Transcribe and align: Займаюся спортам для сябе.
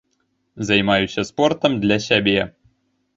Займаюся 0.69 1.25
спортам 1.31 1.77
для 1.83 1.97
сябе. 2.07 2.39